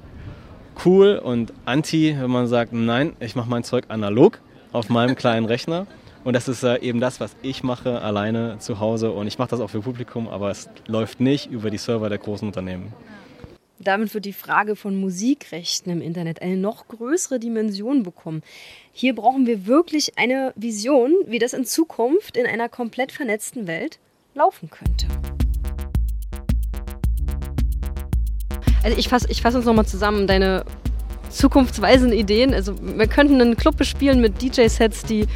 [0.85, 4.39] cool und anti, wenn man sagt, nein, ich mache mein Zeug analog
[4.71, 5.87] auf meinem kleinen Rechner.
[6.23, 9.11] Und das ist äh, eben das, was ich mache, alleine zu Hause.
[9.11, 12.17] Und ich mache das auch für Publikum, aber es läuft nicht über die Server der
[12.17, 12.93] großen Unternehmen.
[13.79, 18.41] Damit wird die Frage von Musikrechten im Internet eine noch größere Dimension bekommen.
[18.93, 23.99] Hier brauchen wir wirklich eine Vision, wie das in Zukunft in einer komplett vernetzten Welt
[24.35, 25.07] laufen könnte.
[28.83, 30.63] Also ich fasse ich fass uns nochmal zusammen, deine
[31.29, 32.53] zukunftsweisenden Ideen.
[32.53, 35.27] Also wir könnten einen Club bespielen mit DJ-Sets, die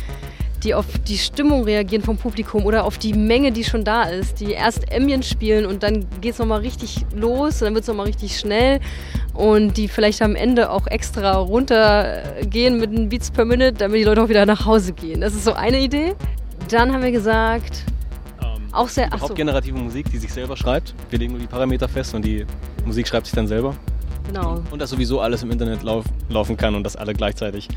[0.64, 4.40] die auf die Stimmung reagieren vom Publikum oder auf die Menge, die schon da ist.
[4.40, 7.88] Die erst Ambient spielen und dann geht es nochmal richtig los und dann wird es
[7.88, 8.80] nochmal richtig schnell
[9.34, 14.04] und die vielleicht am Ende auch extra runtergehen mit den Beats per Minute, damit die
[14.04, 15.22] Leute auch wieder nach Hause gehen.
[15.22, 16.16] Das ist so eine Idee.
[16.70, 17.84] Dann haben wir gesagt,
[18.72, 19.10] auch sehr...
[19.10, 20.94] Hauptgenerative Musik, die sich selber schreibt.
[21.10, 22.46] Wir legen nur die Parameter fest und die
[22.86, 23.76] Musik schreibt sich dann selber.
[24.28, 24.64] Genau.
[24.72, 27.68] Und dass sowieso alles im Internet lauf, laufen kann und dass alle gleichzeitig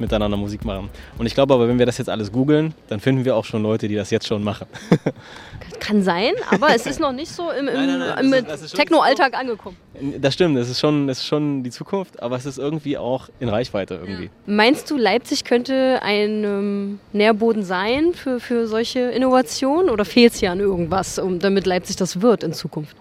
[0.00, 0.88] miteinander Musik machen.
[1.18, 3.62] Und ich glaube aber, wenn wir das jetzt alles googeln, dann finden wir auch schon
[3.62, 4.66] Leute, die das jetzt schon machen.
[5.80, 9.76] Kann sein, aber es ist noch nicht so im, im, im Techno-Alltag angekommen.
[10.18, 13.28] Das stimmt, es ist schon, es ist schon die Zukunft, aber es ist irgendwie auch
[13.38, 14.30] in Reichweite irgendwie.
[14.46, 20.40] Meinst du, Leipzig könnte ein ähm, Nährboden sein für, für solche Innovationen oder fehlt es
[20.40, 22.96] hier an irgendwas, um, damit Leipzig das wird in Zukunft?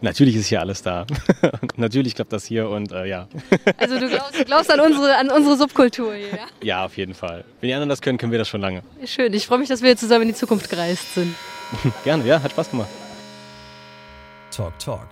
[0.00, 1.06] Natürlich ist hier alles da.
[1.76, 3.28] Natürlich klappt das hier und äh, ja.
[3.76, 6.46] Also du glaubst, du glaubst an, unsere, an unsere Subkultur hier, ja?
[6.62, 7.44] Ja, auf jeden Fall.
[7.60, 8.82] Wenn die anderen das können, können wir das schon lange.
[9.04, 11.34] Schön, ich freue mich, dass wir zusammen in die Zukunft gereist sind.
[12.04, 12.88] Gerne, ja, hat Spaß gemacht.
[14.50, 15.08] Talk Talk.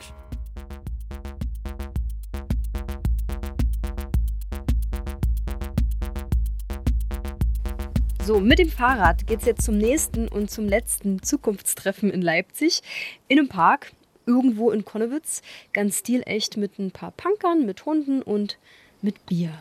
[8.31, 12.81] So, mit dem Fahrrad geht es jetzt zum nächsten und zum letzten Zukunftstreffen in Leipzig.
[13.27, 13.91] In einem Park,
[14.31, 15.43] irgendwo in Konnewitz.
[15.73, 18.59] Ganz stilecht mit ein paar Punkern, mit Hunden und
[19.03, 19.53] mit Bier.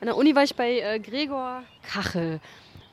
[0.00, 2.40] An der Uni war ich bei äh, Gregor Kachel.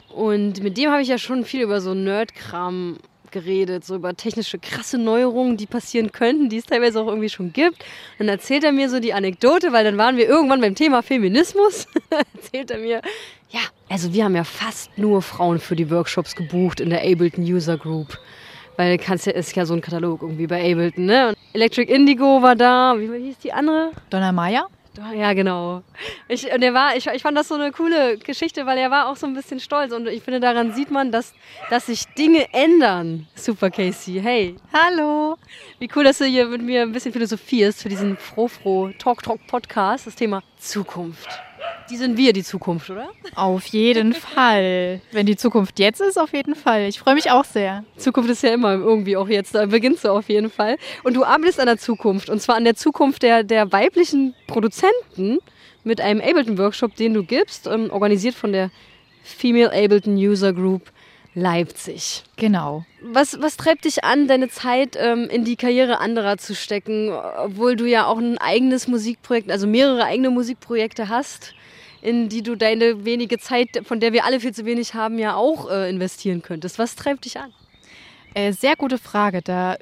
[0.10, 2.98] Und mit dem habe ich ja schon viel über so Nerdkram
[3.32, 7.54] geredet, so über technische krasse Neuerungen, die passieren könnten, die es teilweise auch irgendwie schon
[7.54, 7.84] gibt.
[8.18, 11.88] Dann erzählt er mir so die Anekdote, weil dann waren wir irgendwann beim Thema Feminismus.
[12.36, 13.02] erzählt er mir,
[13.50, 17.44] ja, also wir haben ja fast nur Frauen für die Workshops gebucht in der Ableton
[17.44, 18.20] User Group.
[18.80, 21.28] Weil kannst ja, ist ja so ein Katalog irgendwie bei Ableton, ne?
[21.28, 23.92] Und Electric Indigo war da, wie hieß die andere?
[24.10, 24.70] Donna Meyer?
[25.14, 25.84] Ja, genau.
[26.30, 29.10] Ich, und er war, ich, ich fand das so eine coole Geschichte, weil er war
[29.10, 29.92] auch so ein bisschen stolz.
[29.92, 31.34] Und ich finde, daran sieht man, dass,
[31.70, 33.28] dass sich Dinge ändern.
[33.36, 34.22] Super, Casey.
[34.22, 35.36] Hey, Hallo.
[35.80, 40.16] wie cool, dass du hier mit mir ein bisschen philosophierst für diesen Froh-Froh Talk-Talk-Podcast, das
[40.16, 41.28] Thema Zukunft.
[41.90, 43.10] Die sind wir, die Zukunft, oder?
[43.36, 45.02] Auf jeden Fall.
[45.12, 46.84] Wenn die Zukunft jetzt ist, auf jeden Fall.
[46.84, 47.84] Ich freue mich auch sehr.
[47.98, 50.78] Zukunft ist ja immer irgendwie auch jetzt, da beginnst du auf jeden Fall.
[51.04, 55.40] Und du arbeitest an der Zukunft, und zwar an der Zukunft der, der weiblichen Produzenten
[55.84, 58.70] mit einem Ableton-Workshop, den du gibst, ähm, organisiert von der
[59.24, 60.92] Female Ableton User Group
[61.36, 62.24] Leipzig.
[62.38, 62.86] Genau.
[63.02, 67.76] Was, was treibt dich an, deine Zeit ähm, in die Karriere anderer zu stecken, obwohl
[67.76, 71.54] du ja auch ein eigenes Musikprojekt, also mehrere eigene Musikprojekte hast,
[72.02, 75.36] in die du deine wenige Zeit, von der wir alle viel zu wenig haben, ja
[75.36, 76.80] auch äh, investieren könntest?
[76.80, 77.54] Was treibt dich an?
[78.34, 79.42] Äh, sehr gute Frage.
[79.42, 79.76] Da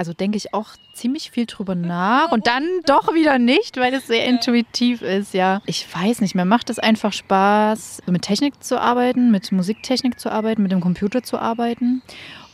[0.00, 4.06] also denke ich auch ziemlich viel drüber nach und dann doch wieder nicht, weil es
[4.06, 5.60] sehr intuitiv ist, ja.
[5.66, 10.32] Ich weiß nicht, mir macht es einfach Spaß, mit Technik zu arbeiten, mit Musiktechnik zu
[10.32, 12.00] arbeiten, mit dem Computer zu arbeiten.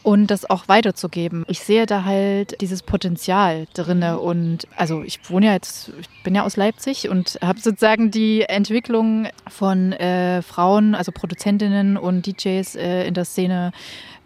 [0.03, 1.45] und das auch weiterzugeben.
[1.49, 6.37] Ich sehe da halt dieses Potenzial drinne und also ich wohne ja jetzt, ich bin
[6.37, 12.77] ja aus Leipzig und habe sozusagen die Entwicklung von äh, Frauen, also Produzentinnen und DJs
[12.77, 13.73] äh, in der Szene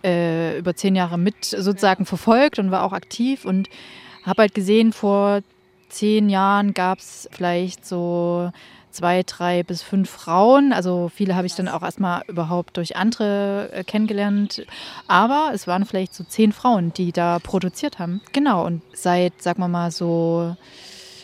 [0.04, 3.68] äh, über zehn Jahre mit sozusagen verfolgt und war auch aktiv und
[4.24, 5.40] habe halt gesehen, vor
[5.88, 8.50] zehn Jahren gab es vielleicht so
[8.90, 10.72] zwei, drei bis fünf Frauen.
[10.72, 14.64] Also viele habe ich dann auch erstmal überhaupt durch andere äh, kennengelernt.
[15.06, 18.20] Aber es waren vielleicht so zehn Frauen, die da produziert haben.
[18.32, 18.66] Genau.
[18.66, 20.56] Und seit, sagen wir mal, so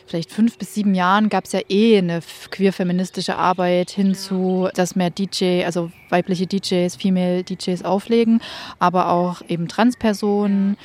[0.07, 5.11] vielleicht fünf bis sieben Jahren gab es ja eh eine queer-feministische Arbeit hinzu, dass mehr
[5.11, 8.40] DJ, also weibliche DJs, Female DJs auflegen,
[8.79, 10.77] aber auch eben Transpersonen.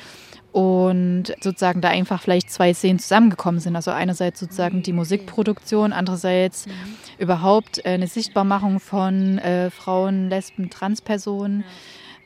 [0.52, 3.74] Und sozusagen da einfach vielleicht zwei Szenen zusammengekommen sind.
[3.74, 6.72] Also einerseits sozusagen die Musikproduktion, andererseits mhm.
[7.16, 11.60] überhaupt äh, eine Sichtbarmachung von äh, Frauen, Lesben, Transpersonen.
[11.60, 11.66] Ja.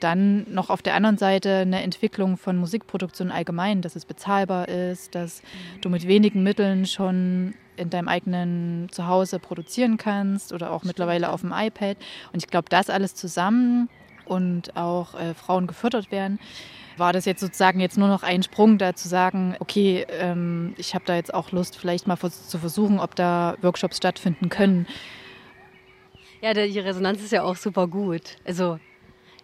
[0.01, 5.15] Dann noch auf der anderen Seite eine Entwicklung von Musikproduktion allgemein, dass es bezahlbar ist,
[5.15, 5.81] dass mhm.
[5.81, 11.43] du mit wenigen Mitteln schon in deinem eigenen Zuhause produzieren kannst oder auch mittlerweile auf
[11.43, 11.97] dem iPad.
[12.33, 13.89] Und ich glaube, das alles zusammen
[14.25, 16.39] und auch äh, Frauen gefördert werden,
[16.97, 20.95] war das jetzt sozusagen jetzt nur noch ein Sprung, da zu sagen, okay, ähm, ich
[20.95, 24.87] habe da jetzt auch Lust, vielleicht mal zu versuchen, ob da Workshops stattfinden können.
[26.41, 28.37] Ja, die Resonanz ist ja auch super gut.
[28.47, 28.79] Also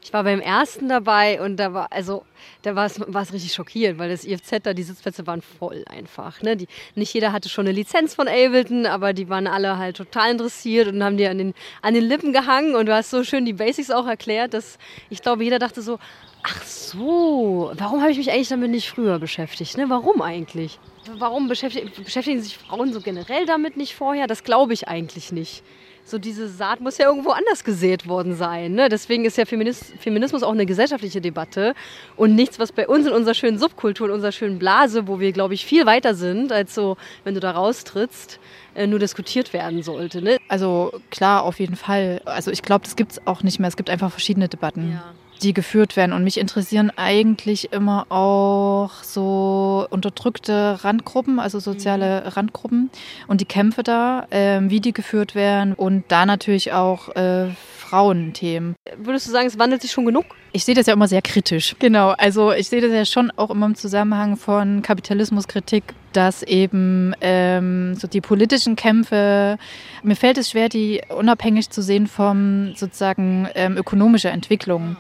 [0.03, 2.25] ich war beim ersten dabei und da war, also,
[2.63, 6.43] da war es richtig schockierend, weil das IFZ da, die Sitzplätze waren voll einfach.
[6.43, 6.57] Ne?
[6.57, 10.33] Die, nicht jeder hatte schon eine Lizenz von Ableton, aber die waren alle halt total
[10.33, 13.45] interessiert und haben die an den, an den Lippen gehangen und du hast so schön
[13.45, 14.77] die Basics auch erklärt, dass
[15.09, 16.01] ich glaube, jeder dachte so,
[16.43, 19.77] ach so, warum habe ich mich eigentlich damit nicht früher beschäftigt?
[19.77, 19.89] Ne?
[19.89, 20.81] Warum eigentlich?
[21.19, 24.27] Warum beschäftigen sich Frauen so generell damit nicht vorher?
[24.27, 25.63] Das glaube ich eigentlich nicht
[26.05, 28.73] so diese Saat muss ja irgendwo anders gesät worden sein.
[28.73, 28.89] Ne?
[28.89, 31.75] Deswegen ist ja Feminis Feminismus auch eine gesellschaftliche Debatte
[32.17, 35.33] und nichts, was bei uns in unserer schönen Subkultur, in unserer schönen Blase, wo wir,
[35.33, 38.41] glaube ich, viel weiter sind, als so, wenn du da raustrittst,
[38.75, 40.23] äh, nur diskutiert werden sollte.
[40.23, 40.39] Ne?
[40.49, 42.21] Also klar, auf jeden Fall.
[42.25, 43.69] Also ich glaube, das gibt es auch nicht mehr.
[43.69, 44.93] Es gibt einfach verschiedene Debatten.
[44.93, 46.13] Ja die geführt werden.
[46.13, 52.29] Und mich interessieren eigentlich immer auch so unterdrückte Randgruppen, also soziale mhm.
[52.29, 52.91] Randgruppen
[53.29, 57.49] und die Kämpfe da, äh, wie die geführt werden und da natürlich auch äh,
[57.93, 58.75] Frauenthemen.
[58.97, 60.25] Würdest du sagen, es wandelt sich schon genug?
[60.53, 61.77] Ich sehe das ja immer sehr kritisch.
[61.79, 67.15] Genau, also ich sehe das ja schon auch immer im Zusammenhang von Kapitalismuskritik, dass eben
[67.21, 69.59] ähm, so die politischen Kämpfe,
[70.03, 74.97] mir fällt es schwer, die unabhängig zu sehen vom sozusagen ähm, ökonomischer Entwicklung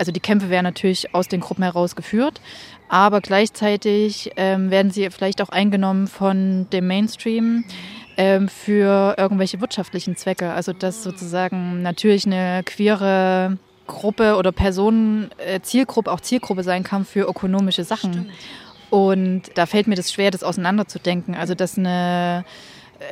[0.00, 2.40] also die Kämpfe werden natürlich aus den Gruppen heraus geführt,
[2.88, 7.64] aber gleichzeitig ähm, werden sie vielleicht auch eingenommen von dem Mainstream
[8.20, 10.52] ähm, für irgendwelche wirtschaftlichen Zwecke.
[10.52, 13.56] Also dass sozusagen natürlich eine queere
[13.86, 18.12] Gruppe oder Personen, äh, Zielgruppe auch Zielgruppe sein kann für ökonomische Sachen.
[18.12, 18.30] Stimmt.
[18.90, 21.34] Und da fällt mir das schwer, das auseinanderzudenken.
[21.34, 22.44] Also dass eine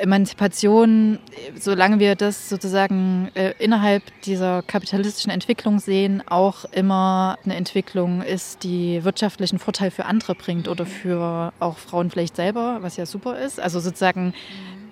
[0.00, 1.18] Emanzipation,
[1.58, 8.62] solange wir das sozusagen äh, innerhalb dieser kapitalistischen Entwicklung sehen, auch immer eine Entwicklung ist,
[8.62, 13.38] die wirtschaftlichen Vorteil für andere bringt oder für auch Frauen vielleicht selber, was ja super
[13.38, 13.58] ist.
[13.58, 14.34] Also sozusagen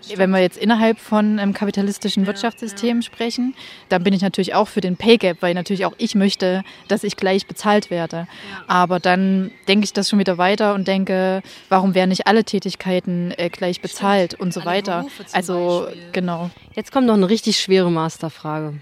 [0.03, 0.19] Stimmt.
[0.19, 3.03] Wenn wir jetzt innerhalb von einem kapitalistischen ja, Wirtschaftssystem ja.
[3.03, 3.55] sprechen,
[3.89, 7.05] dann bin ich natürlich auch für den Pay Gap, weil natürlich auch ich möchte, dass
[7.05, 8.17] ich gleich bezahlt werde.
[8.17, 8.65] Ja.
[8.67, 13.33] Aber dann denke ich das schon wieder weiter und denke, warum werden nicht alle Tätigkeiten
[13.37, 14.43] äh, gleich bezahlt Stimmt.
[14.43, 15.07] und so alle weiter.
[15.33, 16.09] Also Beispiel.
[16.13, 16.51] genau.
[16.75, 18.75] Jetzt kommt noch eine richtig schwere Masterfrage.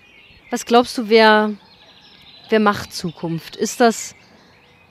[0.50, 1.53] Was glaubst du, wer,
[2.48, 3.57] wer macht Zukunft?
[3.57, 4.14] Ist das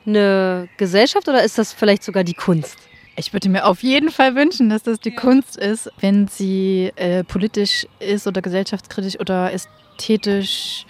[0.06, 2.78] eine Gesellschaft oder ist das vielleicht sogar die Kunst?
[3.16, 5.16] Ich würde mir auf jeden Fall wünschen, dass das die ja.
[5.16, 10.86] Kunst ist, wenn sie äh, politisch ist oder gesellschaftskritisch oder ästhetisch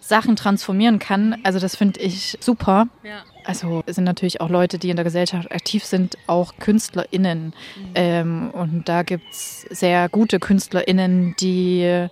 [0.00, 1.36] Sachen transformieren kann.
[1.42, 2.86] Also das finde ich super.
[3.02, 3.24] Ja.
[3.44, 7.46] Also es sind natürlich auch Leute, die in der Gesellschaft aktiv sind, auch KünstlerInnen.
[7.46, 7.52] Mhm.
[7.94, 12.08] Ähm, und da gibt es sehr gute KünstlerInnen, die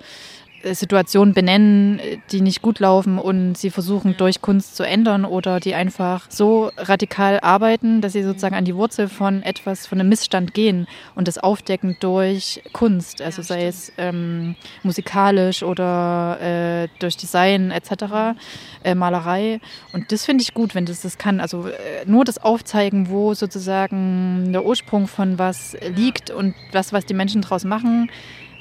[0.72, 2.00] Situationen benennen,
[2.30, 6.70] die nicht gut laufen und sie versuchen durch Kunst zu ändern oder die einfach so
[6.76, 11.28] radikal arbeiten, dass sie sozusagen an die Wurzel von etwas, von einem Missstand gehen und
[11.28, 18.36] das aufdecken durch Kunst, also ja, sei es ähm, musikalisch oder äh, durch Design etc.,
[18.82, 19.60] äh, Malerei.
[19.92, 21.40] Und das finde ich gut, wenn das das kann.
[21.40, 27.06] Also äh, nur das Aufzeigen, wo sozusagen der Ursprung von was liegt und was, was
[27.06, 28.10] die Menschen daraus machen,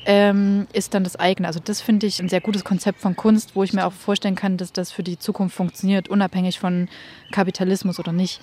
[0.06, 1.48] ähm, ist dann das eigene.
[1.48, 4.36] Also das finde ich ein sehr gutes Konzept von Kunst, wo ich mir auch vorstellen
[4.36, 6.90] kann, dass das für die Zukunft funktioniert, unabhängig von
[7.32, 8.42] Kapitalismus oder nicht.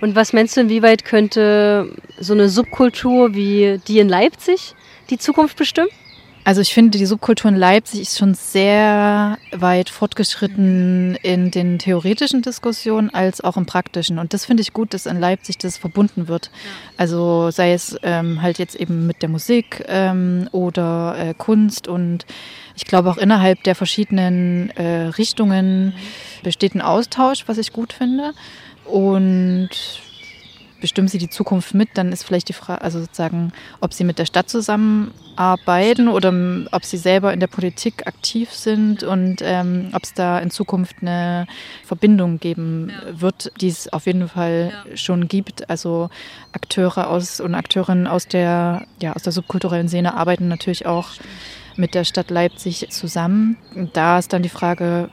[0.00, 4.74] Und was meinst du, inwieweit könnte so eine Subkultur wie die in Leipzig
[5.10, 5.90] die Zukunft bestimmen?
[6.44, 12.42] Also ich finde, die Subkultur in Leipzig ist schon sehr weit fortgeschritten in den theoretischen
[12.42, 14.18] Diskussionen als auch im praktischen.
[14.18, 16.50] Und das finde ich gut, dass in Leipzig das verbunden wird.
[16.96, 21.86] Also sei es ähm, halt jetzt eben mit der Musik ähm, oder äh, Kunst.
[21.86, 22.26] Und
[22.74, 25.94] ich glaube auch innerhalb der verschiedenen äh, Richtungen
[26.42, 28.32] besteht ein Austausch, was ich gut finde.
[28.84, 29.70] Und
[30.82, 34.18] bestimmen sie die Zukunft mit, dann ist vielleicht die Frage, also sozusagen, ob sie mit
[34.18, 36.34] der Stadt zusammenarbeiten oder
[36.72, 40.96] ob sie selber in der Politik aktiv sind und ähm, ob es da in Zukunft
[41.00, 41.46] eine
[41.84, 45.70] Verbindung geben wird, die es auf jeden Fall schon gibt.
[45.70, 46.10] Also
[46.52, 51.10] Akteure aus und Akteurinnen aus der, ja, aus der subkulturellen Szene arbeiten natürlich auch
[51.76, 53.56] mit der Stadt Leipzig zusammen.
[53.74, 55.10] Und da ist dann die Frage,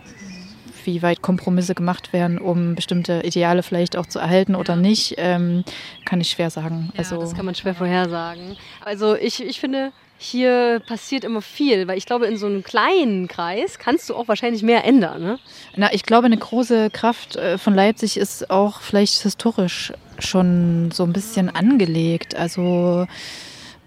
[0.86, 5.64] wie weit Kompromisse gemacht werden, um bestimmte Ideale vielleicht auch zu erhalten oder nicht, ähm,
[6.06, 6.90] kann ich schwer sagen.
[6.94, 8.58] Ja, also, das kann man schwer vorhersagen.
[8.84, 13.30] Also ich, ich finde, hier passiert immer viel, weil ich glaube, in so einem kleinen
[13.30, 15.22] Kreis kannst du auch wahrscheinlich mehr ändern.
[15.22, 15.40] Ne?
[15.78, 21.04] Na, ich glaube, eine große Kraft äh, von Leipzig ist auch vielleicht historisch schon so
[21.04, 22.36] ein bisschen angelegt.
[22.36, 23.08] Also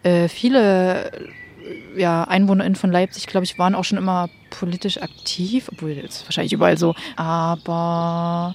[0.03, 1.13] äh, viele
[1.97, 6.53] ja, EinwohnerInnen von Leipzig, glaube ich, waren auch schon immer politisch aktiv, obwohl jetzt wahrscheinlich
[6.53, 6.95] überall so.
[7.17, 8.55] Aber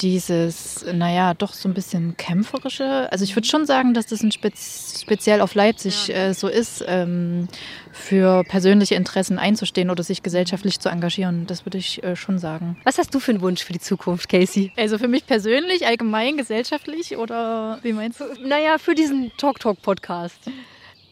[0.00, 3.10] dieses, naja, doch so ein bisschen kämpferische.
[3.12, 6.16] Also ich würde schon sagen, dass das ein Spez speziell auf Leipzig ja.
[6.16, 7.48] äh, so ist, ähm,
[7.92, 11.46] für persönliche Interessen einzustehen oder sich gesellschaftlich zu engagieren.
[11.46, 12.76] Das würde ich äh, schon sagen.
[12.84, 14.72] Was hast du für einen Wunsch für die Zukunft, Casey?
[14.76, 18.24] Also für mich persönlich, allgemein, gesellschaftlich oder wie meinst du?
[18.44, 20.40] Naja, für diesen Talk Talk Podcast.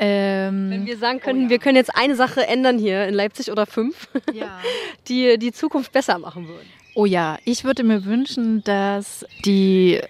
[0.03, 1.51] Ähm, Wenn wir sagen können, oh ja.
[1.51, 4.59] wir können jetzt eine Sache ändern hier in Leipzig oder fünf, ja.
[5.09, 6.67] die die Zukunft besser machen würden.
[6.95, 10.09] Oh ja, ich würde mir wünschen, dass die äh,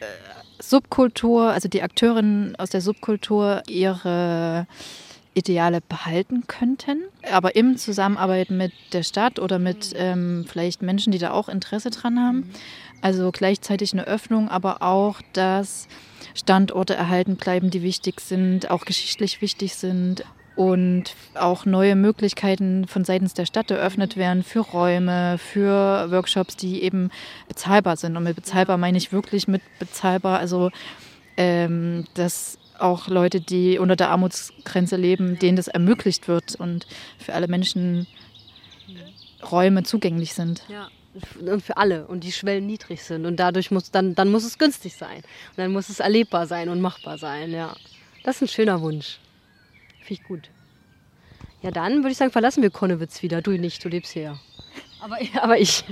[0.61, 4.69] Subkultur, also die Akteurinnen aus der Subkultur ihre
[5.35, 11.19] Ideale behalten könnten, aber im Zusammenarbeit mit der Stadt oder mit ähm, vielleicht Menschen, die
[11.19, 12.37] da auch Interesse dran haben.
[12.37, 12.51] Mhm.
[13.03, 15.89] Also gleichzeitig eine Öffnung, aber auch, dass
[16.35, 20.25] Standorte erhalten bleiben, die wichtig sind, auch geschichtlich wichtig sind
[20.57, 26.83] und auch neue Möglichkeiten von seitens der Stadt eröffnet werden für Räume, für Workshops, die
[26.83, 27.11] eben
[27.49, 28.17] bezahlbar sind.
[28.17, 30.71] Und mit bezahlbar meine ich wirklich mit bezahlbar, also
[31.37, 36.87] ähm, dass auch Leute, die unter der Armutsgrenze leben, denen das ermöglicht wird und
[37.19, 38.07] für alle Menschen
[39.51, 40.63] Räume zugänglich sind.
[40.69, 40.89] Ja
[41.41, 44.59] und für alle und die Schwellen niedrig sind und dadurch muss dann dann muss es
[44.59, 45.17] günstig sein.
[45.17, 47.75] Und dann muss es erlebbar sein und machbar sein ja.
[48.23, 49.19] Das ist ein schöner Wunsch.
[50.03, 50.51] Finde ich gut.
[51.63, 53.43] Ja dann würde ich sagen verlassen wir Konnewitz wieder.
[53.43, 54.39] Du nicht du lebst hier.
[55.01, 55.85] Aber aber ich.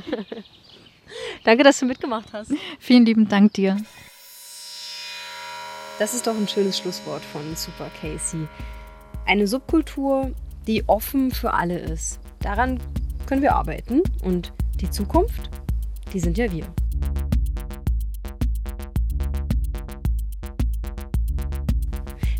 [1.45, 2.53] Danke dass du mitgemacht hast.
[2.79, 3.77] Vielen lieben Dank dir
[5.99, 8.47] das ist doch ein schönes Schlusswort von Super Casey.
[9.27, 10.33] Eine Subkultur
[10.69, 12.21] die offen für alle ist.
[12.41, 12.79] Daran
[13.27, 14.03] können wir arbeiten.
[14.23, 15.51] Und die Zukunft,
[16.13, 16.67] die sind ja wir.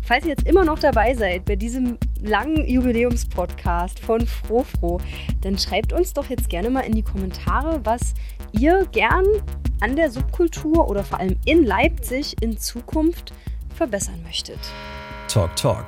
[0.03, 4.99] Falls ihr jetzt immer noch dabei seid bei diesem langen Jubiläumspodcast von Frofro,
[5.41, 8.13] dann schreibt uns doch jetzt gerne mal in die Kommentare, was
[8.51, 9.25] ihr gern
[9.81, 13.33] an der Subkultur oder vor allem in Leipzig in Zukunft
[13.79, 14.59] verbessern möchtet.
[15.29, 15.85] Talk Talk,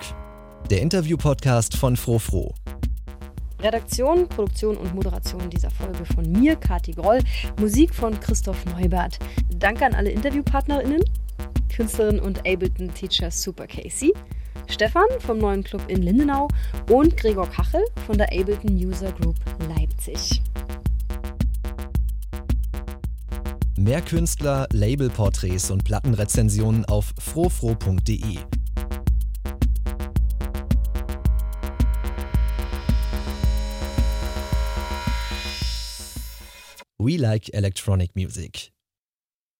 [0.70, 2.56] der Interview-Podcast von Frofro.
[3.62, 7.20] Redaktion, Produktion und Moderation dieser Folge von mir, Kati Groll.
[7.60, 9.20] Musik von Christoph Neubert.
[9.50, 11.04] Danke an alle Interviewpartnerinnen,
[11.76, 14.14] Künstlerin und Ableton Teacher Super Casey.
[14.68, 16.48] Stefan vom neuen Club in Lindenau
[16.90, 19.36] und Gregor Kachel von der Ableton User Group
[19.68, 20.42] Leipzig.
[23.82, 28.38] Mehr Künstler, Labelporträts und Plattenrezensionen auf frofro.de.
[37.00, 38.72] We like electronic music.